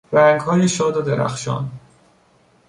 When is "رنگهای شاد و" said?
0.13-1.01